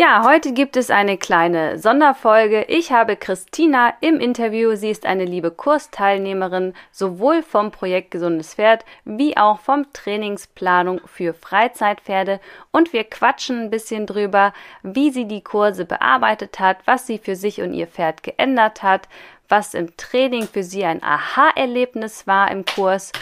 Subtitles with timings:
[0.00, 2.64] Ja, heute gibt es eine kleine Sonderfolge.
[2.68, 4.74] Ich habe Christina im Interview.
[4.74, 11.34] Sie ist eine liebe Kursteilnehmerin, sowohl vom Projekt Gesundes Pferd wie auch vom Trainingsplanung für
[11.34, 12.40] Freizeitpferde.
[12.70, 17.36] Und wir quatschen ein bisschen drüber, wie sie die Kurse bearbeitet hat, was sie für
[17.36, 19.06] sich und ihr Pferd geändert hat,
[19.50, 23.12] was im Training für sie ein Aha-Erlebnis war im Kurs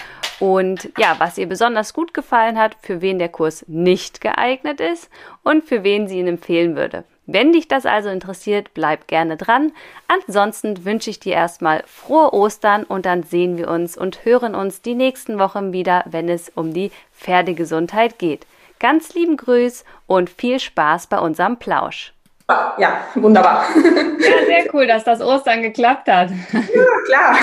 [0.41, 5.11] und ja, was ihr besonders gut gefallen hat, für wen der Kurs nicht geeignet ist
[5.43, 7.05] und für wen sie ihn empfehlen würde.
[7.31, 9.73] Wenn dich das also interessiert, bleib gerne dran.
[10.07, 14.81] Ansonsten wünsche ich dir erstmal frohe Ostern und dann sehen wir uns und hören uns
[14.81, 18.47] die nächsten Wochen wieder, wenn es um die Pferdegesundheit geht.
[18.81, 22.15] Ganz lieben Grüß und viel Spaß bei unserem Plausch.
[22.51, 23.67] Ja, wunderbar.
[23.77, 26.31] Ja, sehr cool, dass das Ostern geklappt hat.
[26.53, 26.61] Ja,
[27.05, 27.37] klar.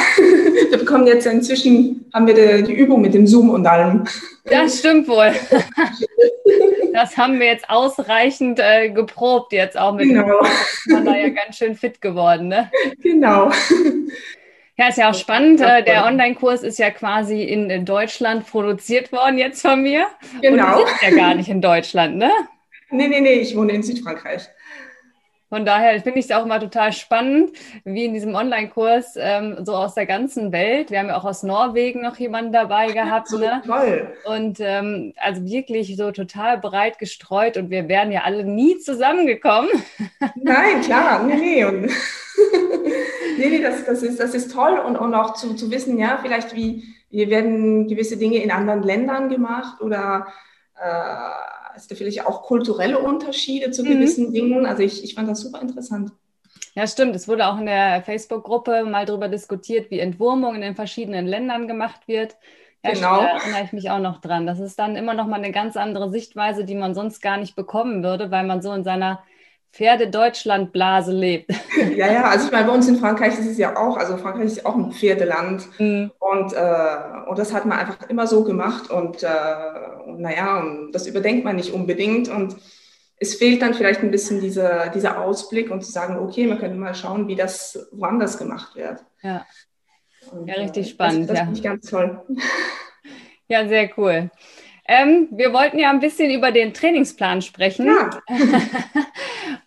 [0.69, 4.05] Wir bekommen jetzt inzwischen, haben wir die, Übung mit dem Zoom und allem.
[4.45, 5.31] Das stimmt wohl.
[6.93, 10.41] Das haben wir jetzt ausreichend äh, geprobt, jetzt auch mit genau.
[10.87, 12.71] dem Man da ja ganz schön fit geworden, ne?
[13.03, 13.51] Genau.
[14.77, 15.61] Ja, ist ja auch spannend.
[15.61, 20.07] Äh, der Online-Kurs ist ja quasi in Deutschland produziert worden jetzt von mir.
[20.41, 20.79] Genau.
[20.79, 22.31] Und du sitzt ja gar nicht in Deutschland, ne?
[22.91, 24.47] Nee, nee, nee, ich wohne in Südfrankreich.
[25.49, 27.51] Von daher finde ich es auch immer total spannend,
[27.83, 30.89] wie in diesem Online-Kurs ähm, so aus der ganzen Welt.
[30.89, 33.27] Wir haben ja auch aus Norwegen noch jemanden dabei gehabt.
[33.27, 33.61] So ne?
[33.65, 34.11] Toll.
[34.25, 39.69] Und ähm, also wirklich so total breit gestreut und wir wären ja alle nie zusammengekommen.
[40.35, 41.63] Nein, klar, nee, nee.
[41.63, 41.81] Und
[43.37, 46.19] nee, nee, das, das, ist, das ist toll und, und auch zu, zu wissen, ja,
[46.21, 50.27] vielleicht wie, wie werden gewisse Dinge in anderen Ländern gemacht oder
[50.75, 53.87] äh, es da vielleicht auch kulturelle Unterschiede zu mhm.
[53.89, 54.65] gewissen Dingen.
[54.65, 56.11] Also ich, ich fand das super interessant.
[56.75, 57.15] Ja, stimmt.
[57.15, 61.67] Es wurde auch in der Facebook-Gruppe mal darüber diskutiert, wie Entwurmung in den verschiedenen Ländern
[61.67, 62.35] gemacht wird.
[62.83, 63.17] Ja, genau.
[63.21, 64.45] Da erinnere ich mich auch noch dran.
[64.45, 67.55] Das ist dann immer noch mal eine ganz andere Sichtweise, die man sonst gar nicht
[67.55, 69.23] bekommen würde, weil man so in seiner
[69.75, 71.51] Pferde-Deutschland-Blase lebt.
[71.95, 74.45] Ja, ja, also ich meine, bei uns in Frankreich ist es ja auch, also Frankreich
[74.45, 76.11] ist ja auch ein Pferdeland mhm.
[76.19, 79.27] und, äh, und das hat man einfach immer so gemacht und, äh,
[80.05, 82.55] und naja, das überdenkt man nicht unbedingt und
[83.17, 86.79] es fehlt dann vielleicht ein bisschen dieser, dieser Ausblick und zu sagen, okay, wir können
[86.79, 88.99] mal schauen, wie das woanders gemacht wird.
[89.21, 89.45] Ja,
[90.31, 91.23] und, ja richtig spannend.
[91.23, 91.43] Das, das ja.
[91.43, 92.21] finde ich ganz toll.
[93.47, 94.31] Ja, sehr cool.
[94.87, 97.87] Ähm, wir wollten ja ein bisschen über den Trainingsplan sprechen.
[97.87, 98.09] Ja.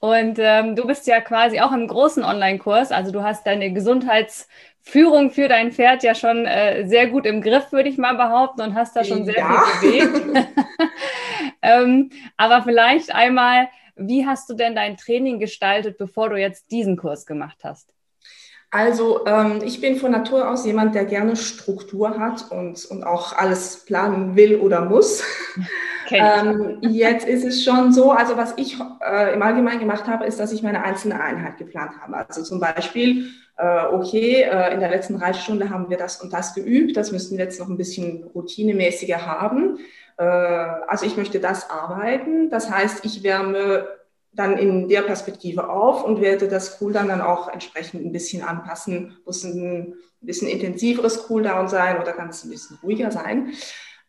[0.00, 2.92] Und ähm, du bist ja quasi auch im großen Online-Kurs.
[2.92, 7.72] Also du hast deine Gesundheitsführung für dein Pferd ja schon äh, sehr gut im Griff,
[7.72, 9.62] würde ich mal behaupten, und hast da schon sehr ja.
[9.80, 10.48] viel bewegt.
[11.62, 16.96] ähm, aber vielleicht einmal, wie hast du denn dein Training gestaltet, bevor du jetzt diesen
[16.96, 17.92] Kurs gemacht hast?
[18.70, 23.32] Also ähm, ich bin von Natur aus jemand, der gerne Struktur hat und, und auch
[23.34, 25.24] alles planen will oder muss.
[26.10, 30.38] ähm, jetzt ist es schon so, also was ich äh, im Allgemeinen gemacht habe, ist,
[30.38, 32.16] dass ich meine einzelne Einheit geplant habe.
[32.16, 36.54] Also zum Beispiel, äh, okay, äh, in der letzten Reitstunde haben wir das und das
[36.54, 39.78] geübt, das müssten wir jetzt noch ein bisschen routinemäßiger haben.
[40.18, 42.50] Äh, also ich möchte das arbeiten.
[42.50, 43.88] Das heißt, ich wärme
[44.32, 49.16] dann in der Perspektive auf und werde das Cooldown dann auch entsprechend ein bisschen anpassen.
[49.24, 53.52] Muss ein bisschen intensiveres Cooldown sein oder kann es ein bisschen ruhiger sein.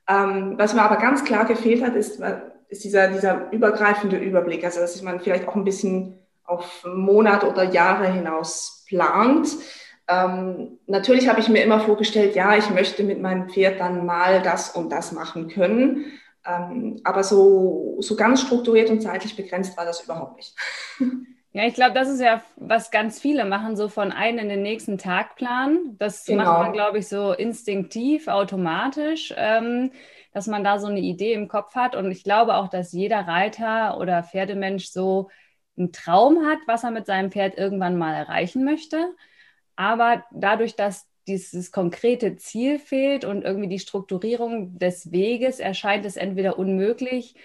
[0.07, 2.21] Ähm, was mir aber ganz klar gefehlt hat, ist,
[2.67, 4.63] ist dieser, dieser übergreifende Überblick.
[4.63, 9.49] Also, dass man vielleicht auch ein bisschen auf Monate oder Jahre hinaus plant.
[10.07, 14.41] Ähm, natürlich habe ich mir immer vorgestellt, ja, ich möchte mit meinem Pferd dann mal
[14.41, 16.05] das und das machen können.
[16.45, 20.55] Ähm, aber so, so ganz strukturiert und zeitlich begrenzt war das überhaupt nicht.
[21.51, 24.61] Ja, ich glaube, das ist ja, was ganz viele machen, so von einem in den
[24.61, 25.97] nächsten Tag planen.
[25.97, 26.43] Das genau.
[26.43, 29.91] macht man, glaube ich, so instinktiv, automatisch, ähm,
[30.31, 31.95] dass man da so eine Idee im Kopf hat.
[31.95, 35.29] Und ich glaube auch, dass jeder Reiter oder Pferdemensch so
[35.75, 39.15] einen Traum hat, was er mit seinem Pferd irgendwann mal erreichen möchte.
[39.75, 46.17] Aber dadurch, dass dieses konkrete Ziel fehlt und irgendwie die Strukturierung des Weges, erscheint es
[46.17, 47.35] entweder unmöglich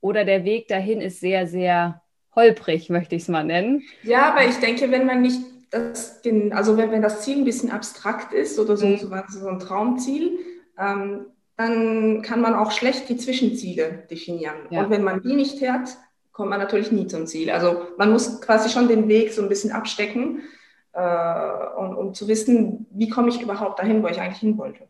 [0.00, 2.02] oder der Weg dahin ist sehr, sehr
[2.34, 3.82] holprig, möchte ich es mal nennen.
[4.02, 5.40] Ja, aber ich denke, wenn man nicht
[5.70, 8.98] das, den, also wenn, wenn das Ziel ein bisschen abstrakt ist oder so, mhm.
[8.98, 10.38] so, so ein Traumziel,
[10.78, 11.26] ähm,
[11.56, 14.56] dann kann man auch schlecht die Zwischenziele definieren.
[14.70, 14.82] Ja.
[14.82, 15.96] Und wenn man die nicht hat,
[16.32, 17.50] kommt man natürlich nie zum Ziel.
[17.50, 20.42] Also man muss quasi schon den Weg so ein bisschen abstecken
[20.94, 24.84] äh, und, um zu wissen, wie komme ich überhaupt dahin, wo ich eigentlich hin wollte.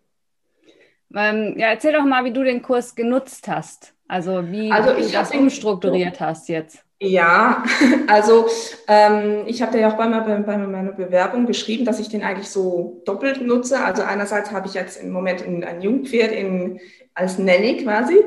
[1.15, 3.95] Ähm, ja, erzähl doch mal, wie du den Kurs genutzt hast.
[4.09, 6.85] Also wie also du das umstrukturiert hast jetzt.
[7.01, 7.65] Ja,
[8.06, 8.47] also
[8.89, 12.49] ähm, ich habe ja auch bei, bei, bei, meiner Bewerbung geschrieben, dass ich den eigentlich
[12.49, 13.83] so doppelt nutze.
[13.83, 16.81] Also einerseits habe ich jetzt im Moment ein Jungpferd in,
[17.15, 18.19] als Nanny quasi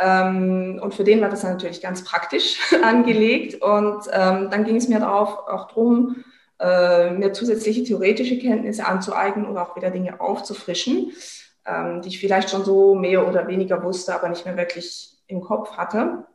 [0.00, 3.62] ähm, und für den war das natürlich ganz praktisch angelegt.
[3.62, 6.24] Und ähm, dann ging es mir darauf auch darum,
[6.60, 11.12] äh, mir zusätzliche theoretische Kenntnisse anzueignen und auch wieder Dinge aufzufrischen,
[11.66, 15.40] ähm, die ich vielleicht schon so mehr oder weniger wusste, aber nicht mehr wirklich im
[15.40, 16.26] Kopf hatte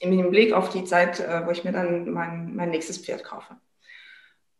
[0.00, 3.56] im Blick auf die Zeit, äh, wo ich mir dann mein, mein nächstes Pferd kaufe.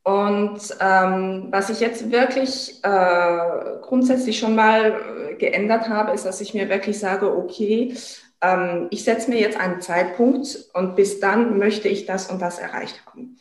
[0.02, 6.42] Und ähm, was ich jetzt wirklich äh, grundsätzlich schon mal äh, geändert habe, ist, dass
[6.42, 7.96] ich mir wirklich sage, okay,
[8.42, 12.58] ähm, ich setze mir jetzt einen Zeitpunkt und bis dann möchte ich das und das
[12.58, 13.38] erreicht haben.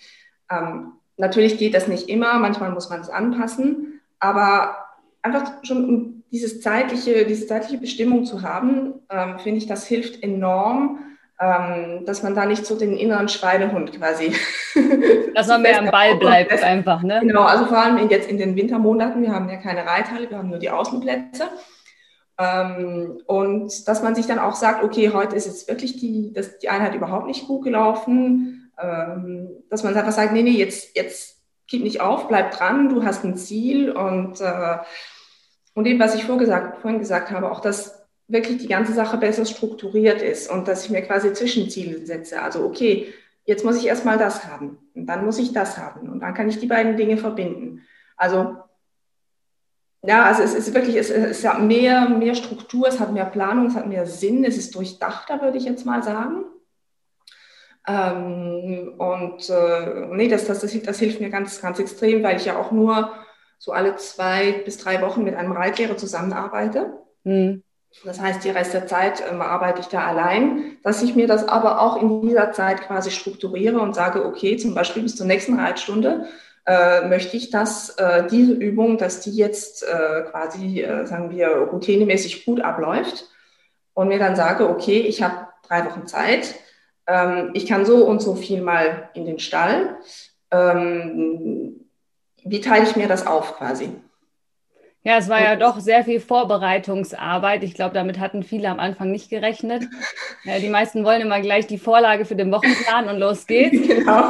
[0.50, 4.78] Ähm, natürlich geht das nicht immer, manchmal muss man es anpassen, aber
[5.22, 10.24] einfach schon um dieses zeitliche, diese zeitliche Bestimmung zu haben, ähm, finde ich, das hilft
[10.24, 11.00] enorm,
[11.40, 14.34] ähm, dass man da nicht so den inneren Schweinehund quasi.
[15.36, 17.20] Dass man mehr am Ball bleibt einfach, ne?
[17.22, 20.50] Genau, also vor allem jetzt in den Wintermonaten, wir haben ja keine Reithalle, wir haben
[20.50, 21.46] nur die Außenplätze.
[22.40, 26.60] Ähm, und dass man sich dann auch sagt, okay, heute ist jetzt wirklich die, das,
[26.60, 28.63] die Einheit überhaupt nicht gut gelaufen.
[28.82, 33.04] Ähm, dass man einfach sagt, nee, nee, jetzt, jetzt gib nicht auf, bleib dran, du
[33.04, 34.78] hast ein Ziel und, äh,
[35.74, 39.46] und eben, was ich vorgesagt, vorhin gesagt habe, auch das wirklich die ganze Sache besser
[39.46, 42.42] strukturiert ist und dass ich mir quasi Zwischenziele setze.
[42.42, 43.14] Also okay,
[43.46, 46.50] jetzt muss ich erstmal das haben und dann muss ich das haben und dann kann
[46.50, 47.82] ich die beiden Dinge verbinden.
[48.16, 48.58] Also
[50.06, 53.68] ja, also es ist wirklich, es, es hat mehr, mehr Struktur, es hat mehr Planung,
[53.68, 56.44] es hat mehr Sinn, es ist durchdachter, würde ich jetzt mal sagen.
[57.88, 62.46] Ähm, und äh, nee, das, das, das, das hilft mir ganz, ganz extrem, weil ich
[62.46, 63.12] ja auch nur
[63.58, 66.94] so alle zwei bis drei Wochen mit einem Reitlehrer zusammenarbeite.
[67.24, 67.64] Mhm.
[68.04, 71.48] Das heißt, die Rest der Zeit ähm, arbeite ich da allein, dass ich mir das
[71.48, 75.60] aber auch in dieser Zeit quasi strukturiere und sage, okay, zum Beispiel bis zur nächsten
[75.60, 76.26] Reitstunde
[76.66, 81.50] äh, möchte ich, dass äh, diese Übung, dass die jetzt äh, quasi, äh, sagen wir,
[81.50, 83.30] routinemäßig gut abläuft
[83.94, 86.56] und mir dann sage, okay, ich habe drei Wochen Zeit,
[87.08, 89.98] ähm, ich kann so und so viel mal in den Stall.
[90.52, 91.86] Ähm,
[92.44, 93.90] wie teile ich mir das auf quasi?
[95.06, 97.64] Ja, es war ja doch sehr viel Vorbereitungsarbeit.
[97.64, 99.84] Ich glaube, damit hatten viele am Anfang nicht gerechnet.
[100.62, 103.88] Die meisten wollen immer gleich die Vorlage für den Wochenplan und los geht's.
[103.88, 104.30] Genau.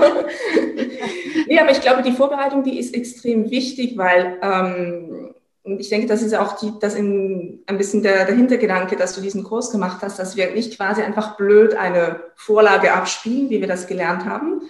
[1.47, 5.32] nee, aber ich glaube, die Vorbereitung, die ist extrem wichtig, weil ähm,
[5.63, 9.21] ich denke, das ist auch die, das in, ein bisschen der, der Hintergedanke, dass du
[9.21, 13.67] diesen Kurs gemacht hast, dass wir nicht quasi einfach blöd eine Vorlage abspielen, wie wir
[13.67, 14.61] das gelernt haben,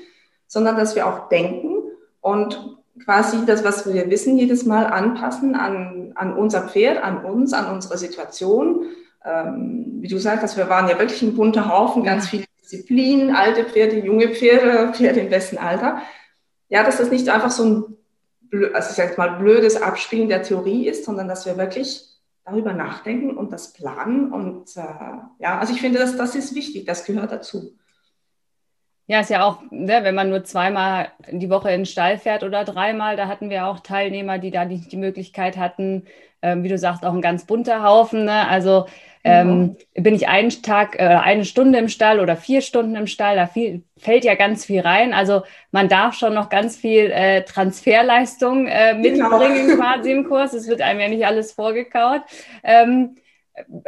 [0.47, 1.77] sondern dass wir auch denken
[2.21, 7.53] und quasi das, was wir wissen, jedes Mal anpassen an, an unser Pferd, an uns,
[7.53, 8.85] an unsere Situation.
[9.25, 13.65] Ähm, wie du sagst, wir waren ja wirklich ein bunter Haufen, ganz viele Disziplinen, alte
[13.65, 16.01] Pferde, junge Pferde, Pferde im besten Alter.
[16.69, 17.97] Ja, dass das nicht einfach so ein,
[18.73, 22.05] also ich sag mal, blödes Abspielen der Theorie ist, sondern dass wir wirklich
[22.45, 24.31] darüber nachdenken und das planen.
[24.31, 24.81] Und äh,
[25.39, 27.77] ja, also ich finde, das, das ist wichtig, das gehört dazu.
[29.05, 32.43] Ja, ist ja auch, ne, wenn man nur zweimal die Woche in den Stall fährt
[32.43, 36.05] oder dreimal, da hatten wir auch Teilnehmer, die da nicht die Möglichkeit hatten,
[36.41, 38.25] ähm, wie du sagst, auch ein ganz bunter Haufen.
[38.25, 38.47] Ne?
[38.47, 38.85] Also
[39.23, 40.03] ähm, genau.
[40.03, 43.47] bin ich einen Tag, äh, eine Stunde im Stall oder vier Stunden im Stall, da
[43.47, 45.13] viel, fällt ja ganz viel rein.
[45.13, 49.29] Also man darf schon noch ganz viel äh, Transferleistung äh, genau.
[49.29, 49.81] mitbringen genau.
[49.81, 50.53] quasi im Kurs.
[50.53, 52.21] Es wird einem ja nicht alles vorgekaut.
[52.63, 53.15] Ähm,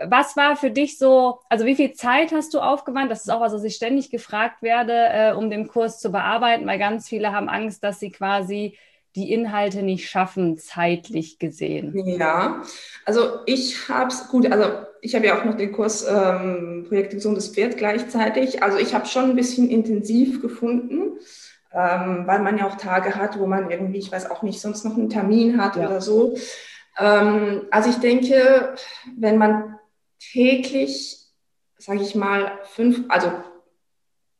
[0.07, 3.11] was war für dich so, also wie viel Zeit hast du aufgewandt?
[3.11, 6.67] Das ist auch was, was ich ständig gefragt werde, äh, um den Kurs zu bearbeiten,
[6.67, 8.77] weil ganz viele haben Angst, dass sie quasi
[9.15, 11.93] die Inhalte nicht schaffen, zeitlich gesehen.
[12.05, 12.61] Ja,
[13.05, 17.11] also ich habe es, gut, also ich habe ja auch noch den Kurs ähm, Projekt
[17.11, 18.63] Gesundes Pferd gleichzeitig.
[18.63, 21.19] Also ich habe schon ein bisschen intensiv gefunden,
[21.71, 24.83] ähm, weil man ja auch Tage hat, wo man irgendwie, ich weiß auch nicht, sonst
[24.83, 25.85] noch einen Termin hat ja.
[25.85, 26.35] oder so.
[26.97, 28.73] Ähm, also ich denke,
[29.15, 29.77] wenn man
[30.31, 31.19] täglich,
[31.77, 33.31] sage ich mal, fünf, also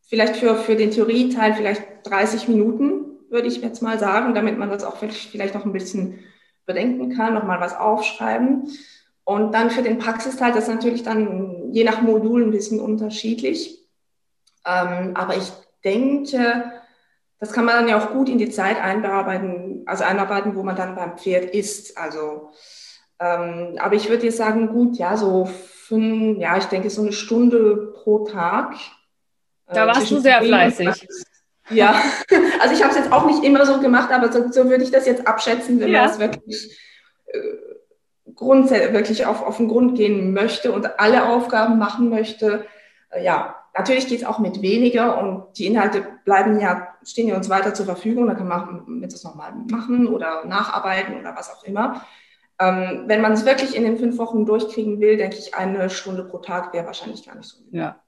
[0.02, 4.72] vielleicht für, für den Theorieteil vielleicht 30 Minuten, würde ich jetzt mal sagen, damit man
[4.72, 6.24] das auch vielleicht noch ein bisschen
[6.66, 8.72] bedenken kann, nochmal was aufschreiben.
[9.26, 13.80] Und dann für den Praxisteil, das ist natürlich dann je nach Modul ein bisschen unterschiedlich.
[14.66, 15.52] Ähm, aber ich
[15.84, 16.72] denke,
[17.40, 20.76] das kann man dann ja auch gut in die Zeit einbearbeiten, also einarbeiten, wo man
[20.76, 21.98] dann beim Pferd ist.
[21.98, 22.52] Also,
[23.20, 27.12] ähm, aber ich würde jetzt sagen, gut, ja, so fünf, ja, ich denke so eine
[27.12, 28.76] Stunde pro Tag.
[29.68, 31.08] Da äh, warst du sehr fleißig.
[31.72, 32.00] Ja,
[32.60, 34.92] also ich habe es jetzt auch nicht immer so gemacht, aber so, so würde ich
[34.92, 36.02] das jetzt abschätzen, wenn ja.
[36.02, 36.80] man es wirklich
[37.26, 37.40] äh,
[38.36, 42.66] grundsätzlich wirklich auf, auf den Grund gehen möchte und alle Aufgaben machen möchte.
[43.10, 47.36] Äh, ja, natürlich geht es auch mit weniger und die Inhalte bleiben ja, stehen ja
[47.36, 48.28] uns weiter zur Verfügung.
[48.28, 52.06] Da kann man das nochmal machen oder nacharbeiten oder was auch immer.
[52.60, 56.24] Ähm, wenn man es wirklich in den fünf Wochen durchkriegen will, denke ich, eine Stunde
[56.24, 57.58] pro Tag wäre wahrscheinlich gar nicht so.
[57.72, 58.00] Ja.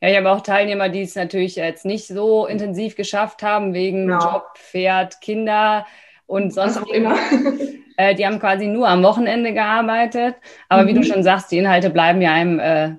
[0.00, 4.06] Ja, ich habe auch Teilnehmer, die es natürlich jetzt nicht so intensiv geschafft haben, wegen
[4.06, 4.20] genau.
[4.20, 5.86] Job, Pferd, Kinder
[6.26, 7.16] und sonst was auch immer.
[7.98, 10.36] Äh, die haben quasi nur am Wochenende gearbeitet.
[10.68, 10.86] Aber mhm.
[10.86, 11.04] wie du mhm.
[11.04, 12.94] schon sagst, die Inhalte bleiben ja einem äh,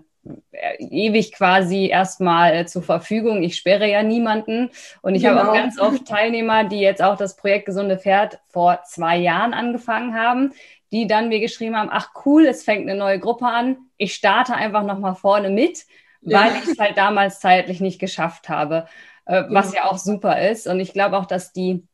[0.78, 3.42] ewig quasi erstmal äh, zur Verfügung.
[3.42, 4.72] Ich sperre ja niemanden.
[5.02, 5.38] Und ich genau.
[5.38, 5.64] habe auch genau.
[5.64, 10.52] ganz oft Teilnehmer, die jetzt auch das Projekt Gesunde Pferd vor zwei Jahren angefangen haben,
[10.92, 13.78] die dann mir geschrieben haben, ach cool, es fängt eine neue Gruppe an.
[13.96, 15.86] Ich starte einfach nochmal vorne mit,
[16.22, 16.56] weil ja.
[16.62, 18.86] ich es halt damals zeitlich nicht geschafft habe,
[19.28, 20.68] äh, was ja auch super ist.
[20.68, 21.88] Und ich glaube auch, dass die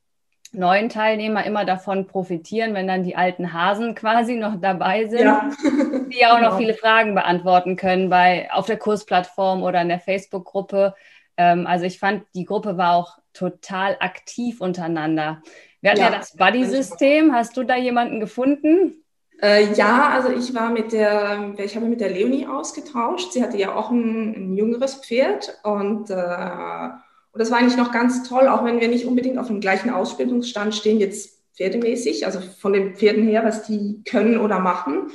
[0.58, 5.50] neuen Teilnehmer immer davon profitieren, wenn dann die alten Hasen quasi noch dabei sind, ja.
[6.12, 6.52] die auch genau.
[6.52, 10.96] noch viele Fragen beantworten können bei, auf der Kursplattform oder in der Facebook-Gruppe.
[11.38, 15.42] Ähm, also ich fand, die Gruppe war auch total aktiv untereinander.
[15.82, 17.34] Wir hatten ja, ja das Buddy-System.
[17.34, 19.04] Hast du da jemanden gefunden?
[19.42, 23.34] Äh, ja, also ich war mit der, ich habe mit der Leonie ausgetauscht.
[23.34, 26.90] Sie hatte ja auch ein, ein jüngeres Pferd und äh,
[27.36, 29.90] und das war eigentlich noch ganz toll, auch wenn wir nicht unbedingt auf dem gleichen
[29.90, 35.12] Ausbildungsstand stehen, jetzt pferdemäßig, also von den Pferden her, was die können oder machen.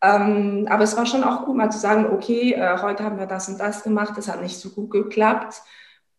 [0.00, 3.26] Ähm, aber es war schon auch gut, mal zu sagen, okay, äh, heute haben wir
[3.26, 5.60] das und das gemacht, das hat nicht so gut geklappt.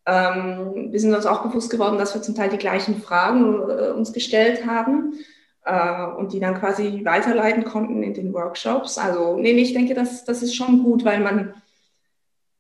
[0.05, 3.89] Ähm, wir sind uns auch bewusst geworden, dass wir zum Teil die gleichen Fragen äh,
[3.89, 5.13] uns gestellt haben
[5.65, 8.99] äh, und die dann quasi weiterleiten konnten in den Workshops.
[8.99, 11.55] Also, nee, ich denke, das, das ist schon gut, weil man,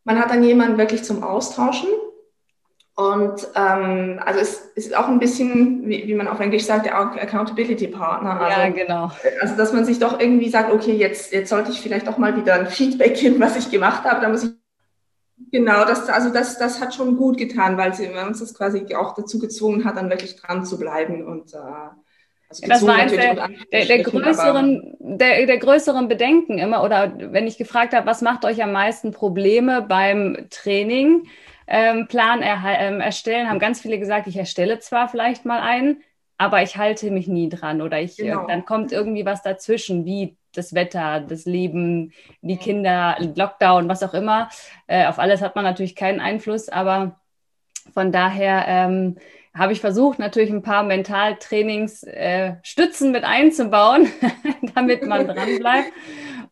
[0.05, 1.89] man hat dann jemanden wirklich zum Austauschen
[2.99, 6.97] und ähm, also es ist auch ein bisschen, wie, wie man auf Englisch sagt, der
[6.97, 8.41] Accountability Partner.
[8.41, 9.09] Also, ja, genau.
[9.39, 12.35] Also dass man sich doch irgendwie sagt, okay, jetzt, jetzt sollte ich vielleicht auch mal
[12.35, 14.19] wieder ein Feedback geben, was ich gemacht habe.
[14.19, 14.49] Da muss ich
[15.49, 19.15] genau, das, also das, das hat schon gut getan, weil sie uns das quasi auch
[19.15, 21.57] dazu gezwungen hat, dann wirklich dran zu bleiben und äh,
[22.49, 27.47] also das war eines der, der, der, größeren, der, der größeren Bedenken immer, oder wenn
[27.47, 31.27] ich gefragt habe, was macht euch am meisten Probleme beim Training,
[31.69, 36.01] ähm, Plan ähm, erstellen, haben ganz viele gesagt, ich erstelle zwar vielleicht mal einen,
[36.37, 38.47] aber ich halte mich nie dran oder ich, äh, genau.
[38.47, 42.11] dann kommt irgendwie was dazwischen, wie das Wetter, das Leben,
[42.41, 44.49] die Kinder, Lockdown, was auch immer.
[44.87, 47.19] Äh, auf alles hat man natürlich keinen Einfluss, aber
[47.93, 49.17] von daher ähm,
[49.53, 54.07] habe ich versucht, natürlich ein paar Mentaltrainingsstützen äh, mit einzubauen,
[54.75, 55.91] damit man dran bleibt.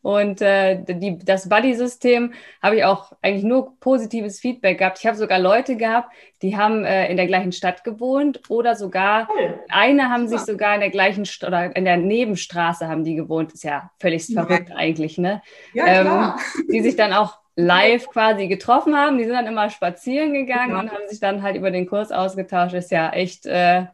[0.02, 5.00] Und äh, die, das Buddy-System habe ich auch eigentlich nur positives Feedback gehabt.
[5.00, 6.12] Ich habe sogar Leute gehabt,
[6.42, 9.60] die haben äh, in der gleichen Stadt gewohnt oder sogar, cool.
[9.70, 13.54] eine haben sich sogar in der gleichen St oder in der Nebenstraße haben die gewohnt.
[13.54, 15.42] Ist ja völlig verrückt eigentlich, ne?
[15.74, 16.40] Ja, klar.
[16.58, 19.18] Ähm, die sich dann auch live quasi getroffen haben.
[19.18, 20.80] Die sind dann immer spazieren gegangen ja.
[20.80, 22.76] und haben sich dann halt über den Kurs ausgetauscht.
[22.76, 23.86] Ist ja echt äh,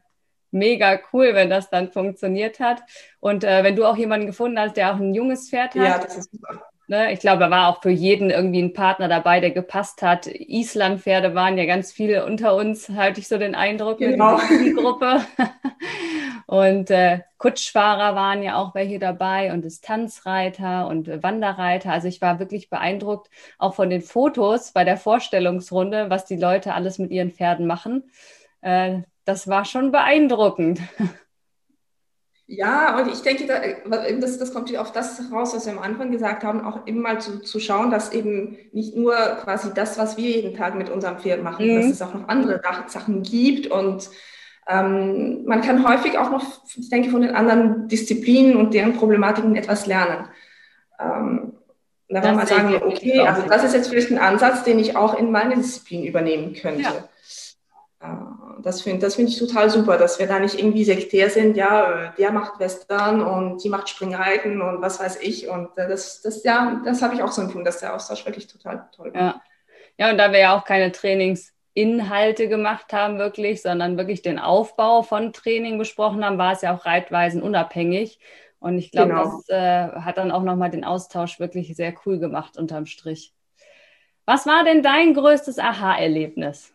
[0.53, 2.83] mega cool, wenn das dann funktioniert hat.
[3.19, 5.75] Und äh, wenn du auch jemanden gefunden hast, der auch ein junges Pferd hat.
[5.75, 6.62] Ja, das ist super.
[6.88, 10.27] Ne, ich glaube, da war auch für jeden irgendwie ein Partner dabei, der gepasst hat.
[10.27, 14.38] Islandpferde waren ja ganz viele unter uns, hatte ich so den Eindruck, genau.
[14.38, 15.22] mit der Gruppe.
[16.45, 21.91] und äh, Kutschfahrer waren ja auch welche dabei und Distanzreiter und Wanderreiter.
[21.91, 23.29] Also ich war wirklich beeindruckt,
[23.60, 28.12] auch von den Fotos bei der Vorstellungsrunde, was die Leute alles mit ihren Pferden machen.
[28.60, 30.80] Äh, das war schon beeindruckend.
[32.46, 33.48] Ja, und ich denke,
[34.20, 37.22] das, das kommt auf das raus, was wir am Anfang gesagt haben, auch eben mal
[37.22, 41.20] zu, zu schauen, dass eben nicht nur quasi das, was wir jeden Tag mit unserem
[41.20, 41.75] Pferd machen, mhm.
[41.77, 44.10] dass es auch noch andere Sachen gibt und
[44.68, 46.44] ähm, man kann häufig auch noch,
[46.75, 50.27] ich denke, von den anderen Disziplinen und deren Problematiken etwas lernen.
[51.00, 51.53] Ähm,
[52.08, 55.18] da kann man sagen, okay, also das ist jetzt vielleicht ein Ansatz, den ich auch
[55.18, 57.10] in meine Disziplin übernehmen könnte.
[58.01, 58.32] Ja.
[58.63, 61.55] Äh, das finde das find ich total super, dass wir da nicht irgendwie sektär sind,
[61.55, 65.48] ja, der macht Western und die macht Springreiten und was weiß ich.
[65.48, 68.48] Und äh, das, das, ja, das habe ich auch so empfunden, dass der Austausch wirklich
[68.48, 69.22] total toll war.
[69.22, 69.41] Ja.
[69.98, 75.03] ja, und da wir ja auch keine Trainingsinhalte gemacht haben, wirklich, sondern wirklich den Aufbau
[75.03, 78.20] von Training besprochen haben, war es ja auch reitweisen unabhängig.
[78.60, 79.24] Und ich glaube, genau.
[79.24, 83.34] das äh, hat dann auch nochmal den Austausch wirklich sehr cool gemacht unterm Strich.
[84.25, 86.74] Was war denn dein größtes Aha-Erlebnis?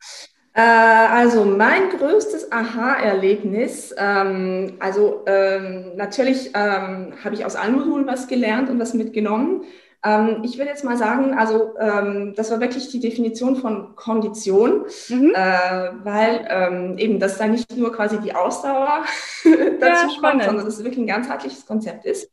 [0.00, 8.06] Äh, also mein größtes Aha-Erlebnis, ähm, also ähm, natürlich ähm, habe ich aus allen Modulen
[8.06, 9.64] was gelernt und was mitgenommen.
[10.02, 14.84] Ähm, ich würde jetzt mal sagen, also ähm, das war wirklich die Definition von Kondition,
[15.08, 15.32] mhm.
[15.34, 19.04] äh, weil ähm, eben das da nicht nur quasi die Ausdauer
[19.80, 22.30] dazu ja, kommt, sondern dass es wirklich ein ganzheitliches Konzept ist.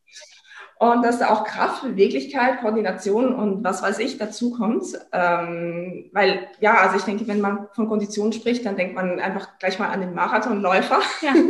[0.92, 4.86] Und dass da auch Kraft, Beweglichkeit, Koordination und was weiß ich dazu kommt.
[5.12, 9.58] Ähm, weil, ja, also ich denke, wenn man von Konditionen spricht, dann denkt man einfach
[9.60, 11.00] gleich mal an den Marathonläufer.
[11.22, 11.34] Ja.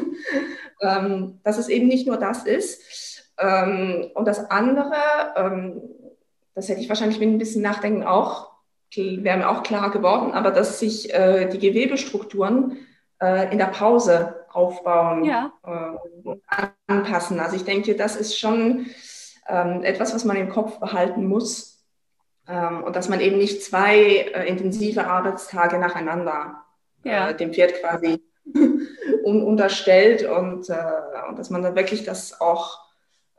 [0.84, 3.34] ähm, dass es eben nicht nur das ist.
[3.40, 4.94] Ähm, und das andere,
[5.36, 5.82] ähm,
[6.54, 8.52] das hätte ich wahrscheinlich mit ein bisschen Nachdenken auch,
[8.96, 12.78] wäre mir auch klar geworden, aber dass sich äh, die Gewebestrukturen
[13.20, 15.52] äh, in der Pause aufbauen ja.
[15.66, 16.42] äh, und
[16.88, 17.40] anpassen.
[17.40, 18.86] Also ich denke, das ist schon
[19.48, 21.84] ähm, etwas, was man im Kopf behalten muss
[22.48, 26.64] ähm, und dass man eben nicht zwei äh, intensive Arbeitstage nacheinander
[27.04, 27.30] ja.
[27.30, 28.22] äh, dem Pferd quasi
[29.24, 30.76] un unterstellt und, äh,
[31.30, 32.80] und dass man dann wirklich das auch,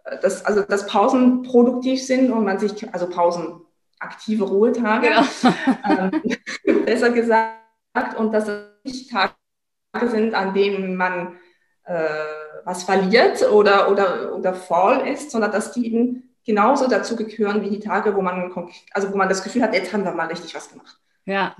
[0.04, 3.60] äh, dass, also dass Pausen produktiv sind und man sich, also Pausen,
[4.00, 5.26] aktive Ruhetage, ja.
[6.64, 7.58] ähm, besser gesagt,
[8.16, 9.34] und dass es nicht Tage
[10.08, 11.38] sind, an denen man
[11.84, 12.04] äh,
[12.64, 17.70] was verliert oder, oder, oder faul ist, sondern dass die eben genauso dazu gehören wie
[17.70, 18.52] die Tage, wo man,
[18.92, 20.96] also wo man das Gefühl hat, jetzt haben wir mal richtig was gemacht.
[21.24, 21.54] Ja.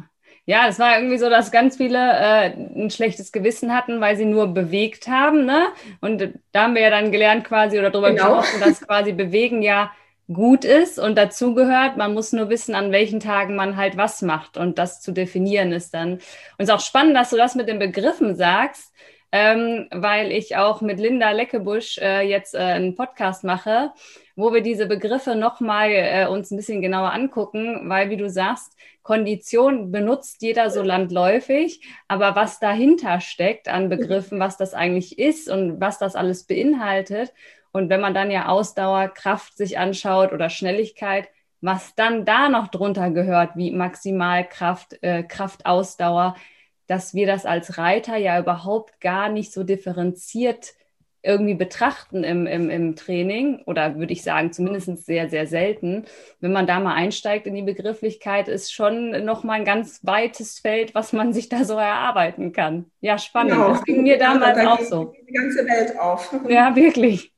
[0.47, 4.27] Ja, es war irgendwie so, dass ganz viele äh, ein schlechtes Gewissen hatten, weil sie
[4.27, 5.47] nur bewegt haben.
[5.47, 5.69] Ne?
[6.03, 8.41] Und da haben wir ja dann gelernt quasi oder darüber genau.
[8.41, 9.91] gesprochen, dass quasi Bewegen ja
[10.31, 11.97] gut ist und dazugehört.
[11.97, 15.73] Man muss nur wissen, an welchen Tagen man halt was macht und das zu definieren
[15.73, 16.15] ist dann.
[16.15, 16.21] Und
[16.59, 18.93] es ist auch spannend, dass du das mit den Begriffen sagst,
[19.35, 23.91] ähm, weil ich auch mit Linda Leckebusch äh, jetzt äh, einen Podcast mache,
[24.37, 28.77] wo wir diese Begriffe nochmal äh, uns ein bisschen genauer angucken, weil, wie du sagst,
[29.03, 35.51] Kondition benutzt jeder so landläufig, aber was dahinter steckt an Begriffen, was das eigentlich ist
[35.51, 37.33] und was das alles beinhaltet.
[37.73, 41.29] Und wenn man dann ja Ausdauer, Kraft sich anschaut oder Schnelligkeit,
[41.61, 46.37] was dann da noch drunter gehört, wie Maximalkraft, äh, Kraftausdauer,
[46.87, 50.75] dass wir das als Reiter ja überhaupt gar nicht so differenziert
[51.25, 56.05] irgendwie betrachten im, im, im Training oder würde ich sagen, zumindest sehr, sehr selten.
[56.41, 60.95] Wenn man da mal einsteigt in die Begrifflichkeit, ist schon nochmal ein ganz weites Feld,
[60.95, 62.91] was man sich da so erarbeiten kann.
[63.01, 63.55] Ja, spannend.
[63.55, 63.69] Genau.
[63.71, 65.15] Das ging mir damals ja, da auch so.
[65.27, 66.35] Die ganze Welt auf.
[66.49, 67.33] Ja, wirklich.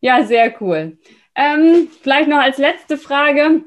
[0.00, 0.98] Ja, sehr cool.
[1.34, 3.64] Ähm, vielleicht noch als letzte Frage.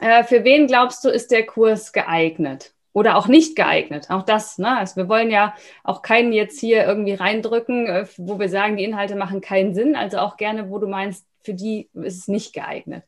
[0.00, 2.72] Äh, für wen glaubst du, ist der Kurs geeignet?
[2.92, 4.10] Oder auch nicht geeignet.
[4.10, 4.76] Auch das, ne?
[4.76, 5.54] Also wir wollen ja
[5.84, 9.96] auch keinen jetzt hier irgendwie reindrücken, äh, wo wir sagen, die Inhalte machen keinen Sinn.
[9.96, 13.04] Also auch gerne, wo du meinst, für die ist es nicht geeignet.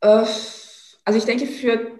[0.00, 0.24] Äh,
[1.04, 1.92] also ich denke, für,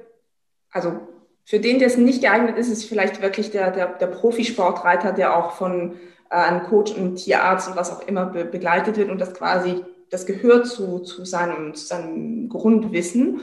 [0.70, 1.00] also
[1.44, 5.36] für den, der es nicht geeignet ist, ist vielleicht wirklich der, der, der Profisportreiter, der
[5.36, 5.96] auch von
[6.30, 9.84] äh, einem Coach, einem Tierarzt und was auch immer be begleitet wird und das quasi,
[10.10, 13.42] das gehört zu, zu, seinem, zu seinem Grundwissen.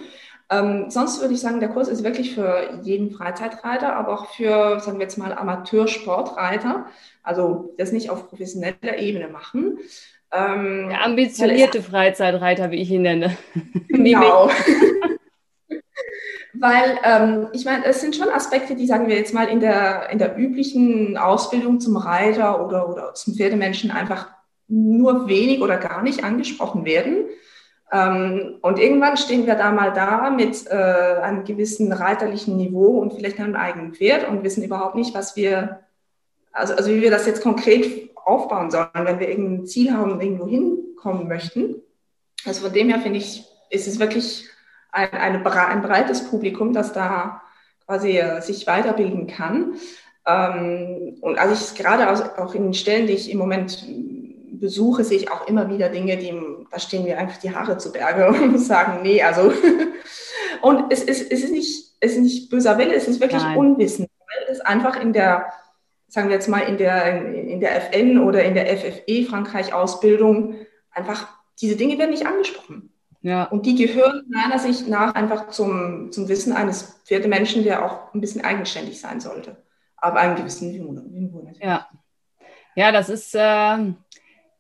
[0.54, 4.80] Ähm, sonst würde ich sagen, der Kurs ist wirklich für jeden Freizeitreiter, aber auch für,
[4.80, 6.86] sagen wir jetzt mal, Amateursportreiter,
[7.24, 9.80] also das nicht auf professioneller Ebene machen.
[10.32, 13.38] Ähm, der ambitionierte Freizeitreiter, wie ich ihn nenne.
[13.90, 14.50] Genau.
[16.54, 20.10] weil ähm, ich meine, es sind schon Aspekte, die, sagen wir jetzt mal, in der,
[20.12, 24.30] in der üblichen Ausbildung zum Reiter oder, oder zum Pferdemenschen einfach
[24.68, 27.26] nur wenig oder gar nicht angesprochen werden.
[27.94, 33.14] Ähm, und irgendwann stehen wir da mal da mit äh, einem gewissen reiterlichen Niveau und
[33.14, 35.82] vielleicht einem eigenen Pferd und wissen überhaupt nicht, was wir,
[36.52, 40.24] also, also wie wir das jetzt konkret aufbauen sollen, wenn wir irgendein Ziel haben und
[40.24, 41.76] irgendwo hinkommen möchten.
[42.46, 44.48] Also von dem her finde ich, ist es wirklich
[44.92, 47.44] ein, eine, ein breites Publikum, das da
[47.86, 49.76] quasi äh, sich weiterbilden kann.
[50.26, 53.86] Ähm, und also ich gerade auch in den Stellen, die ich im Moment
[54.52, 56.34] besuche, sehe ich auch immer wieder Dinge, die,
[56.74, 59.54] da stehen mir einfach die Haare zu Berge und sagen, nee, also.
[60.62, 63.58] und es ist, es ist, nicht, es ist nicht böser Wille, es ist wirklich Nein.
[63.58, 65.54] Unwissen, weil es einfach in der,
[66.08, 70.56] sagen wir jetzt mal, in der, in der FN oder in der FFE Frankreich-Ausbildung
[70.90, 71.28] einfach,
[71.62, 72.92] diese Dinge werden nicht angesprochen.
[73.22, 73.46] Ja.
[73.46, 78.20] Und die gehören meiner Sicht nach einfach zum, zum Wissen eines Pferdemenschen, der auch ein
[78.20, 79.64] bisschen eigenständig sein sollte.
[79.96, 81.48] Aber einen gewissen Niveau.
[81.62, 81.88] Ja.
[82.76, 83.94] Ja, das ist, äh,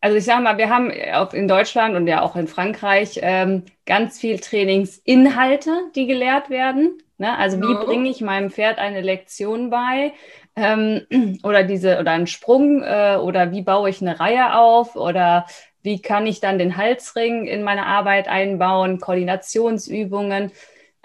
[0.04, 3.64] also ich sage mal, wir haben auch in Deutschland und ja auch in Frankreich ähm,
[3.86, 7.02] ganz viel Trainingsinhalte, die gelehrt werden.
[7.18, 7.38] Ne?
[7.38, 10.12] Also wie bringe ich meinem Pferd eine Lektion bei?
[10.58, 11.04] Ähm,
[11.44, 15.46] oder diese oder einen Sprung äh, oder wie baue ich eine Reihe auf oder
[15.84, 20.52] wie kann ich dann den Halsring in meine Arbeit einbauen, Koordinationsübungen.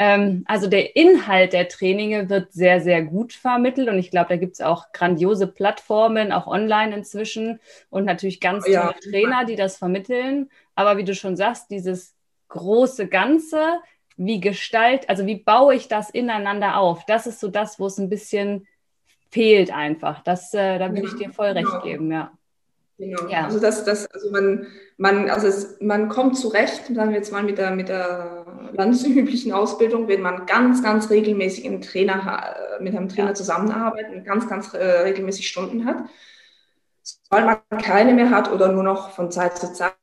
[0.00, 4.36] Ähm, also der Inhalt der Traininge wird sehr, sehr gut vermittelt und ich glaube, da
[4.36, 7.58] gibt es auch grandiose Plattformen, auch online inzwischen
[7.90, 8.94] und natürlich ganz tolle ja.
[9.10, 10.50] Trainer, die das vermitteln.
[10.76, 12.14] Aber wie du schon sagst, dieses
[12.46, 13.80] große Ganze,
[14.16, 17.04] wie gestalt, also wie baue ich das ineinander auf?
[17.06, 18.68] Das ist so das, wo es ein bisschen
[19.30, 20.22] fehlt einfach.
[20.22, 21.82] Das, äh, da würde ich dir voll recht genau.
[21.82, 22.32] geben, ja.
[22.98, 23.28] Genau.
[23.28, 23.44] Ja.
[23.44, 27.44] Also das, das, also man, man, also es, man kommt zurecht, sagen wir jetzt mal
[27.44, 28.37] mit der, mit der
[28.72, 33.34] landesüblichen Ausbildung, wenn man ganz, ganz regelmäßig einen Trainer, mit einem Trainer ja.
[33.34, 35.96] zusammenarbeitet und ganz, ganz äh, regelmäßig Stunden hat.
[37.02, 39.94] Sobald man keine mehr hat oder nur noch von Zeit zu Zeit,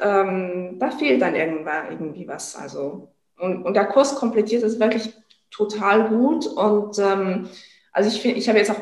[0.00, 2.56] ähm, da fehlt dann irgendwann irgendwie was.
[2.56, 5.12] Also, und, und der Kurs komplettiert das wirklich
[5.50, 6.46] total gut.
[6.46, 7.48] Und ähm,
[7.92, 8.80] also ich finde, ich habe jetzt auch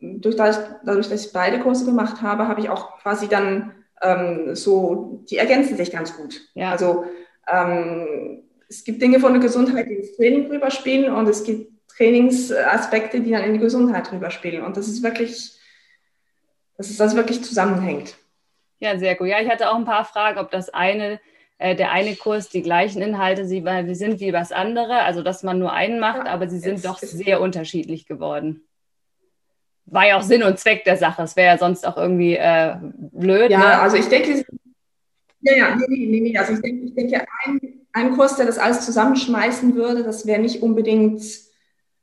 [0.00, 4.54] durch das, dadurch, dass ich beide Kurse gemacht habe, habe ich auch quasi dann ähm,
[4.54, 6.40] so, die ergänzen sich ganz gut.
[6.54, 6.70] Ja.
[6.70, 7.04] Also
[7.48, 13.20] ähm, es gibt Dinge von der Gesundheit, die ins Training rüberspielen und es gibt Trainingsaspekte,
[13.20, 14.64] die dann in die Gesundheit rüberspielen.
[14.64, 15.52] Und das ist wirklich,
[16.76, 18.16] dass es das wirklich zusammenhängt.
[18.80, 19.28] Ja, sehr gut.
[19.28, 21.20] Ja, ich hatte auch ein paar Fragen, ob das eine,
[21.58, 25.22] äh, der eine Kurs die gleichen Inhalte sie, weil wir sind wie das andere, also
[25.22, 28.66] dass man nur einen macht, ja, aber sie sind doch sehr unterschiedlich geworden
[29.86, 31.22] war ja auch Sinn und Zweck der Sache.
[31.22, 33.50] Es wäre ja sonst auch irgendwie äh, blöd.
[33.50, 33.80] Ja, ne?
[33.80, 34.44] also ich denke,
[35.46, 37.60] ja, ja, nee, nee, nee, also ich denke, ich denke ein,
[37.92, 41.22] ein Kurs, der das alles zusammenschmeißen würde, das wäre nicht unbedingt,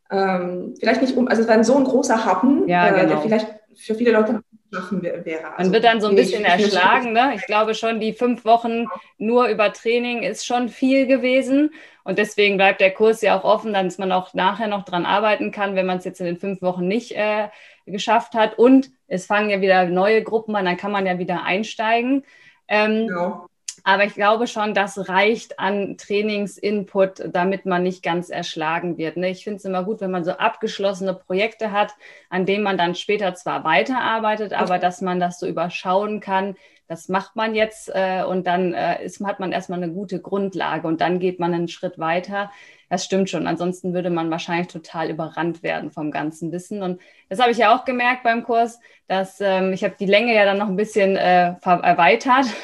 [0.09, 2.95] ähm, vielleicht nicht, um, also es wäre so ein großer Happen, ja, genau.
[2.95, 3.21] äh, der genau.
[3.21, 4.41] vielleicht für viele Leute
[4.73, 5.23] schaffen wäre.
[5.23, 7.13] Also, Man wird dann so ein bisschen erschlagen.
[7.13, 7.33] Ne?
[7.35, 11.71] Ich glaube schon, die fünf Wochen nur über Training ist schon viel gewesen.
[12.03, 15.51] Und deswegen bleibt der Kurs ja auch offen, dass man auch nachher noch dran arbeiten
[15.51, 17.47] kann, wenn man es jetzt in den fünf Wochen nicht äh,
[17.85, 18.57] geschafft hat.
[18.57, 22.23] Und es fangen ja wieder neue Gruppen an, dann kann man ja wieder einsteigen.
[22.67, 23.47] Ähm, genau.
[23.85, 29.17] Aber ich glaube schon, das reicht an Trainingsinput, damit man nicht ganz erschlagen wird.
[29.17, 29.29] Ne?
[29.29, 31.93] Ich finde es immer gut, wenn man so abgeschlossene Projekte hat,
[32.29, 36.55] an denen man dann später zwar weiterarbeitet, aber dass man das so überschauen kann.
[36.87, 40.87] Das macht man jetzt äh, und dann äh, ist, hat man erstmal eine gute Grundlage
[40.87, 42.51] und dann geht man einen Schritt weiter.
[42.93, 43.47] Das stimmt schon.
[43.47, 46.83] Ansonsten würde man wahrscheinlich total überrannt werden vom ganzen Wissen.
[46.83, 50.35] Und das habe ich ja auch gemerkt beim Kurs, dass ähm, ich habe die Länge
[50.35, 52.45] ja dann noch ein bisschen äh, erweitert.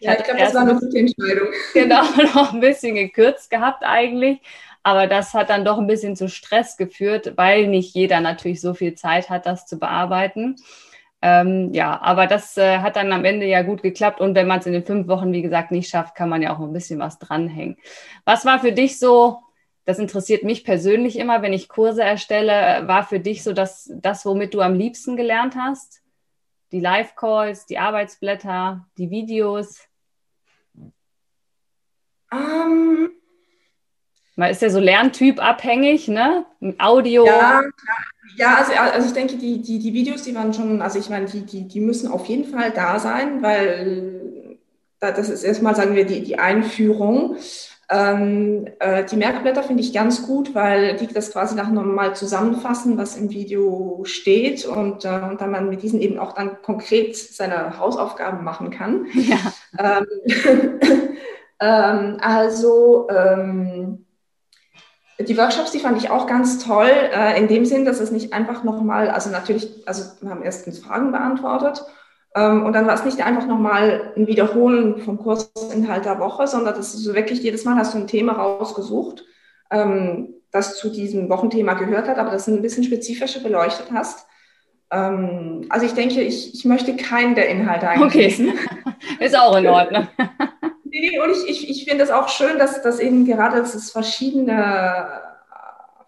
[0.00, 1.48] Ich ja, ich glaube, das war eine gute Entscheidung.
[1.74, 2.02] Genau,
[2.34, 4.40] noch ein bisschen gekürzt gehabt eigentlich.
[4.82, 8.74] Aber das hat dann doch ein bisschen zu Stress geführt, weil nicht jeder natürlich so
[8.74, 10.56] viel Zeit hat, das zu bearbeiten.
[11.22, 14.20] Ähm, ja, aber das äh, hat dann am Ende ja gut geklappt.
[14.20, 16.56] Und wenn man es in den fünf Wochen, wie gesagt, nicht schafft, kann man ja
[16.56, 17.76] auch ein bisschen was dranhängen.
[18.24, 19.38] Was war für dich so
[19.84, 24.24] das interessiert mich persönlich immer, wenn ich Kurse erstelle, war für dich so dass das,
[24.24, 26.02] womit du am liebsten gelernt hast?
[26.72, 29.80] Die Live-Calls, die Arbeitsblätter, die Videos?
[32.32, 33.10] Um,
[34.36, 36.46] Man ist ja so Lerntyp abhängig, ne?
[36.78, 37.26] Audio.
[37.26, 37.62] Ja,
[38.36, 41.26] ja also, also ich denke, die, die, die Videos, die waren schon, also ich meine,
[41.26, 44.58] die, die, die müssen auf jeden Fall da sein, weil
[45.00, 47.36] das ist erstmal, sagen wir, die, die Einführung.
[47.92, 52.96] Ähm, äh, die Merkblätter finde ich ganz gut, weil die das quasi nach nochmal zusammenfassen,
[52.96, 57.16] was im Video steht und, äh, und dann man mit diesen eben auch dann konkret
[57.16, 59.06] seine Hausaufgaben machen kann.
[59.12, 59.36] Ja.
[59.76, 60.06] Ähm,
[61.60, 64.06] ähm, also ähm,
[65.18, 68.32] die Workshops, die fand ich auch ganz toll, äh, in dem Sinn, dass es nicht
[68.32, 71.84] einfach nochmal, also natürlich, also wir haben erstens Fragen beantwortet
[72.64, 76.94] und dann war es nicht einfach nochmal ein Wiederholen vom Kursinhalt der Woche, sondern das
[76.94, 79.24] ist so wirklich jedes Mal hast du ein Thema rausgesucht,
[79.70, 84.26] ähm, das zu diesem Wochenthema gehört hat, aber das ein bisschen spezifischer beleuchtet hast.
[84.92, 88.54] Ähm, also ich denke, ich, ich möchte keinen der Inhalte eigentlich Okay,
[89.24, 90.06] ist auch in Ordnung.
[90.84, 93.90] nee, und ich, ich, ich finde es auch schön, dass, dass eben gerade dass es
[93.90, 95.06] verschiedene,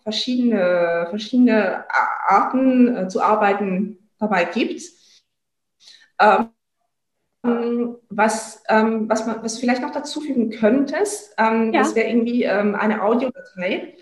[0.04, 1.84] verschiedene, verschiedene
[2.28, 5.01] Arten äh, zu arbeiten dabei gibt
[7.44, 11.80] ähm, was, ähm, was, man, was vielleicht noch dazu fügen könntest, ähm, ja.
[11.80, 13.94] das wäre irgendwie ähm, eine Audiodatei,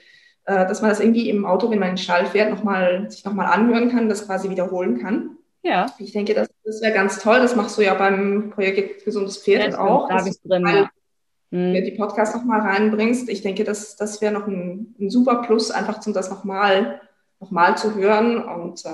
[0.44, 3.10] äh, dass man das irgendwie im Auto, wenn man in den Stall fährt, noch mal,
[3.10, 5.36] sich nochmal anhören kann, das quasi wiederholen kann.
[5.62, 5.86] Ja.
[5.98, 7.38] Ich denke, das, das wäre ganz toll.
[7.38, 10.08] Das machst du ja beim Projekt Gesundes Pferd ja, auch.
[10.08, 10.90] Da ich drin, ja.
[11.52, 15.42] Wenn du die Podcasts nochmal reinbringst, ich denke, das, das wäre noch ein, ein, super
[15.42, 17.00] Plus, einfach um das nochmal
[17.40, 18.90] noch mal zu hören und äh,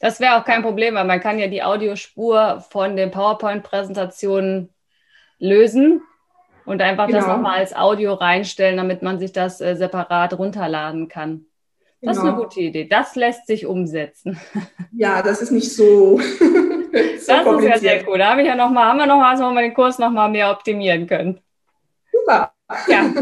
[0.00, 4.70] das wäre auch kein Problem, weil man kann ja die Audiospur von den PowerPoint-Präsentationen
[5.38, 6.02] lösen
[6.64, 7.18] und einfach genau.
[7.18, 11.46] das nochmal als Audio reinstellen, damit man sich das äh, separat runterladen kann.
[12.00, 12.12] Das genau.
[12.12, 12.42] ist eine genau.
[12.44, 12.84] gute Idee.
[12.86, 14.40] Das lässt sich umsetzen.
[14.92, 16.18] Ja, das ist nicht so.
[16.18, 16.28] so
[17.26, 18.18] das ist ja sehr cool.
[18.18, 20.10] Da habe ich ja noch mal, haben wir noch was, wo wir den Kurs noch
[20.10, 21.40] mal mehr optimieren können.
[22.12, 22.52] Super.
[22.88, 23.12] Ja,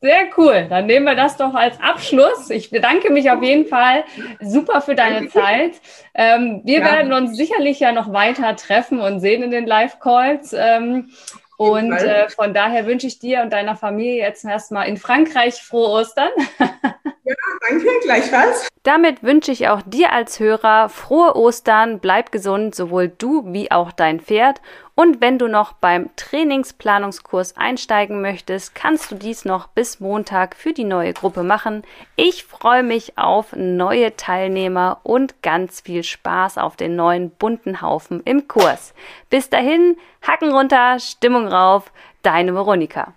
[0.00, 0.66] sehr cool.
[0.68, 2.50] Dann nehmen wir das doch als Abschluss.
[2.50, 4.04] Ich bedanke mich auf jeden Fall
[4.40, 5.80] super für deine Zeit.
[6.14, 6.84] Ähm, wir ja.
[6.84, 10.54] werden uns sicherlich ja noch weiter treffen und sehen in den Live-Calls.
[10.54, 11.10] Ähm,
[11.58, 15.90] und äh, von daher wünsche ich dir und deiner Familie jetzt erstmal in Frankreich frohe
[15.90, 16.30] Ostern.
[17.30, 18.66] Ja, danke Gleichfalls.
[18.82, 23.92] Damit wünsche ich auch dir als Hörer frohe Ostern, bleib gesund, sowohl du wie auch
[23.92, 24.60] dein Pferd.
[24.96, 30.72] Und wenn du noch beim Trainingsplanungskurs einsteigen möchtest, kannst du dies noch bis Montag für
[30.72, 31.84] die neue Gruppe machen.
[32.16, 38.22] Ich freue mich auf neue Teilnehmer und ganz viel Spaß auf den neuen bunten Haufen
[38.24, 38.92] im Kurs.
[39.28, 43.14] Bis dahin, Hacken runter, Stimmung rauf, deine Veronika.